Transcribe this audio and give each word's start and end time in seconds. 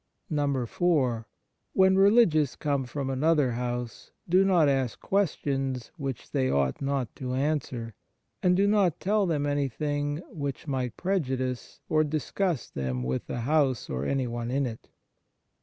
(4) 0.65 1.27
When 1.73 1.95
religious 1.95 2.55
come 2.55 2.85
from 2.85 3.11
another 3.11 3.51
house 3.51 4.09
do 4.27 4.43
not 4.43 4.67
ask 4.67 4.99
questions 4.99 5.91
which 5.95 6.31
they 6.31 6.49
ought 6.49 6.81
not 6.81 7.15
to 7.17 7.35
answer, 7.35 7.93
and 8.41 8.57
do 8.57 8.65
not 8.65 8.99
tell 8.99 9.27
them 9.27 9.45
anything 9.45 10.17
which 10.31 10.65
might 10.67 10.97
prejudice 10.97 11.81
or 11.87 12.03
disgust 12.03 12.73
them 12.73 13.03
with 13.03 13.27
the 13.27 13.41
house 13.41 13.91
or 13.91 14.03
anyone 14.03 14.49
in 14.49 14.65
it. 14.65 14.89